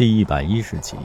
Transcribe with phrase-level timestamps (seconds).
[0.00, 0.96] 第一百一十集，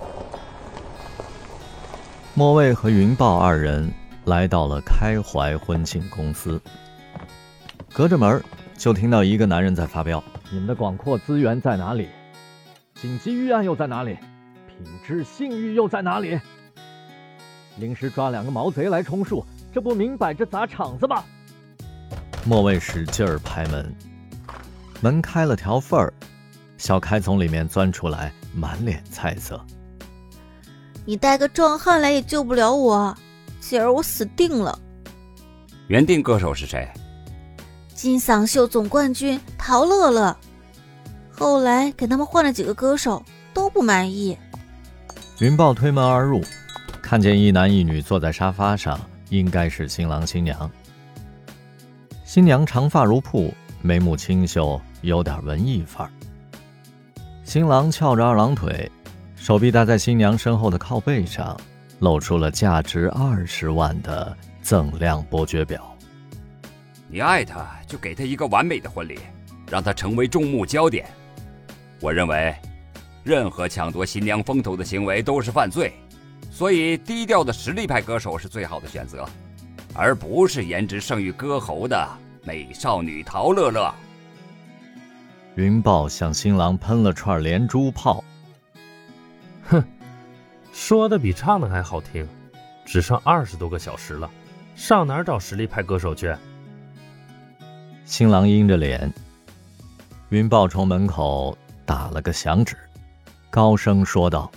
[2.33, 3.91] 莫蔚和云豹二人
[4.23, 6.61] 来到了开怀婚庆公司。
[7.91, 8.41] 隔着门
[8.77, 12.07] 就听到一个男人在发飙：“你们的广阔资源在哪里？
[12.93, 14.17] 紧急预案又在哪里？
[14.65, 16.39] 品质信誉又在哪里？
[17.77, 21.21] 临时抓两个毛贼来充数，这不明摆着砸场子吗？”
[22.47, 23.93] 莫蔚使劲儿拍门，
[25.01, 26.13] 门开了条缝儿。
[26.77, 29.59] 小开从里面钻出来，满脸菜色。
[31.05, 33.15] 你带个壮汉来也救不了我，
[33.59, 34.79] 姐儿我死定了。
[35.87, 36.89] 原定歌手是谁？
[37.93, 40.35] 金嗓秀总冠军陶乐乐。
[41.31, 44.37] 后来给他们换了几个歌手，都不满意。
[45.39, 46.41] 云豹推门而入，
[47.01, 48.99] 看见一男一女坐在沙发上，
[49.29, 50.71] 应该是新郎新娘。
[52.23, 56.11] 新娘长发如瀑，眉目清秀，有点文艺范儿。
[57.45, 58.91] 新郎翘着二郎腿，
[59.35, 61.55] 手臂搭在新娘身后的靠背上，
[61.99, 65.95] 露出了价值二十万的锃亮伯爵表。
[67.07, 69.19] 你爱他，就给他一个完美的婚礼，
[69.69, 71.05] 让他成为众目焦点。
[72.01, 72.53] 我认为，
[73.23, 75.93] 任何抢夺新娘风头的行为都是犯罪，
[76.51, 79.23] 所以低调的实力派歌手是最好的选择，
[79.93, 82.09] 而不是颜值胜于歌喉的
[82.43, 83.93] 美少女陶乐乐。
[85.55, 88.23] 云豹向新郎喷了串连珠炮。
[89.63, 89.81] 哼，
[90.73, 92.27] 说的比唱的还好听。
[92.85, 94.29] 只剩二十多个小时了，
[94.75, 96.31] 上哪儿找实力派歌手去？
[98.05, 99.11] 新郎阴着脸。
[100.29, 102.77] 云豹从门口打了个响指，
[103.49, 104.51] 高声说道：“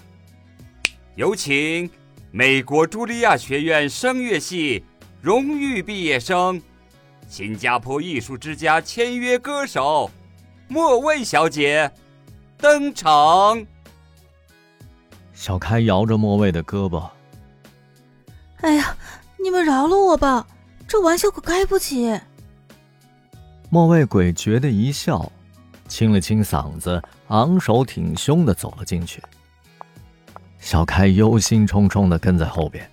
[1.16, 1.88] 有请
[2.30, 4.84] 美国茱莉亚学院声乐系
[5.22, 6.60] 荣誉毕业生，
[7.28, 10.10] 新加坡艺术之家签约歌手。”
[10.68, 11.90] 莫蔚小姐
[12.58, 13.66] 登场。
[15.32, 17.08] 小开摇着莫蔚的胳膊。
[18.60, 18.94] 哎呀，
[19.42, 20.46] 你们饶了我吧，
[20.86, 22.20] 这玩笑可开不起。
[23.70, 25.30] 莫蔚诡谲的一笑，
[25.86, 29.22] 清了清嗓子，昂首挺胸的走了进去。
[30.58, 32.90] 小开忧心忡忡的跟在后边。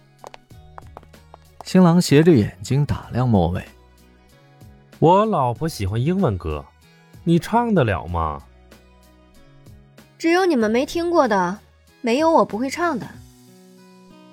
[1.64, 3.66] 新郎斜着眼睛打量莫蔚。
[5.00, 6.64] 我老婆喜欢英文歌。
[7.28, 8.42] 你唱得了吗？
[10.18, 11.58] 只有你们没听过的，
[12.02, 13.06] 没有我不会唱的。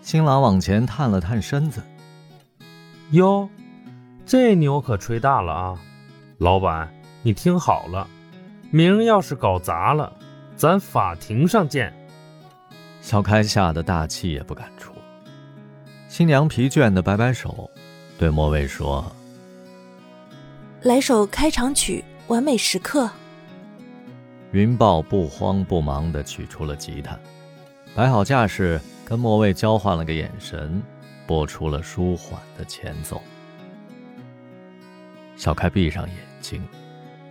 [0.02, 1.82] 新郎往前探了探身子，
[3.12, 3.48] 哟，
[4.26, 5.80] 这牛可吹大了啊！
[6.38, 6.92] 老板，
[7.22, 8.06] 你听好了，
[8.70, 10.12] 明儿要是搞砸了，
[10.54, 11.92] 咱法庭上见。
[13.00, 14.92] 小开吓得大气也不敢出。
[16.08, 17.70] 新娘疲倦的摆摆手，
[18.18, 19.10] 对莫蔚说
[20.82, 23.10] ：“来首开场曲。”完美时刻。
[24.52, 27.18] 云豹不慌不忙地取出了吉他，
[27.94, 30.82] 摆好架势，跟莫蔚交换了个眼神，
[31.26, 33.20] 播出了舒缓的前奏。
[35.36, 36.62] 小开闭上眼睛，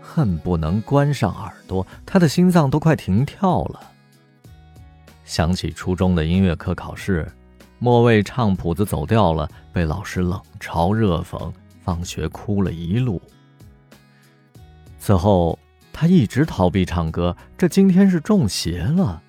[0.01, 3.79] 恨不能关上耳朵，他的心脏都快停跳了。
[5.23, 7.31] 想起初中的音乐课考试，
[7.77, 11.51] 莫蔚唱谱子走调了，被老师冷嘲热讽，
[11.83, 13.21] 放学哭了一路。
[15.01, 15.57] 此后，
[15.91, 17.35] 他一直逃避唱歌。
[17.57, 19.19] 这今天是中邪了，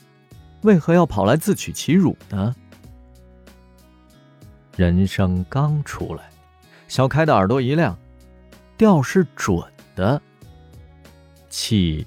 [0.64, 2.54] 为何要跑来自取其辱呢？
[4.76, 6.28] 人声刚出来，
[6.88, 7.98] 小开的耳朵一亮，
[8.76, 9.58] 调是准
[9.96, 10.20] 的，
[11.48, 12.06] 气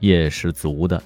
[0.00, 1.00] 也是足的。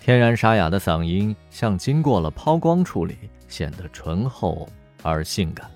[0.00, 3.16] 天然沙哑的嗓音，像经过了抛光处理，
[3.46, 4.68] 显得醇厚
[5.04, 5.70] 而性感。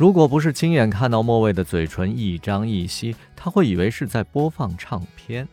[0.00, 5.46] 如果不是亲眼看到莫蔚的嘴唇一张一翕，他会以为是在播放唱片。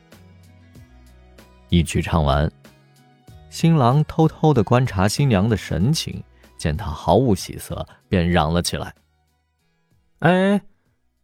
[1.67, 2.49] 一曲唱完，
[3.49, 6.23] 新郎偷偷的观察新娘的神情，
[6.55, 8.95] 见她毫无喜色，便嚷了起来
[10.19, 10.61] ：“哎，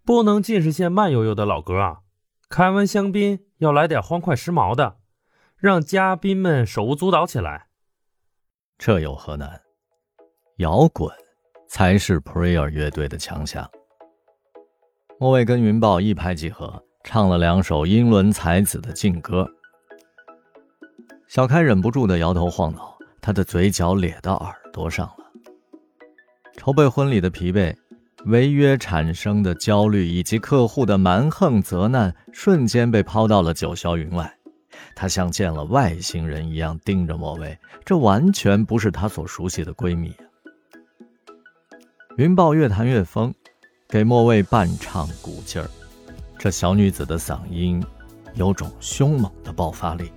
[0.04, 2.00] 不能尽是些慢悠悠的老歌啊！
[2.50, 4.98] 开完香槟要来点欢快时髦的，
[5.56, 7.68] 让嘉宾们手舞足蹈起来。
[8.78, 9.62] 这有何难？
[10.58, 11.10] 摇滚。”
[11.74, 13.68] 才是 Prayer 乐队的强项。
[15.20, 19.50] 莫蔚跟云豹一拍即合，唱了两首英伦才子的劲歌。
[21.28, 25.26] 小开忍不住的摇头晃脑，他的嘴角咧到耳朵上了。
[26.56, 27.76] 筹备婚礼的疲惫、
[28.26, 34.32] 违约产生的焦虑以及客户的蛮横责难，瞬间被抛到了九霄云外。
[34.94, 40.16] 他像见了外星人一样盯着莫蔚，这完全不是他所熟悉的闺蜜。
[42.16, 43.34] 云豹越弹越疯，
[43.90, 45.68] 给莫蔚伴唱鼓劲儿。
[46.38, 47.84] 这小女子的嗓音
[48.36, 50.12] 有种凶猛的爆发力，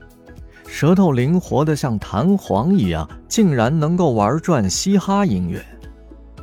[0.67, 5.65] 舌头灵活的像弹簧一样，竟然能够玩转嘻哈音乐，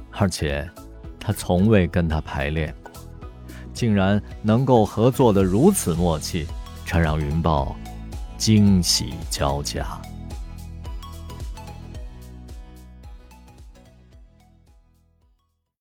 [0.10, 0.68] 而且
[1.20, 2.92] 他从未跟他排练过，
[3.74, 6.48] 竟然能够合作的如此默契，
[6.84, 7.76] 这让云豹
[8.40, 9.86] 惊喜交加。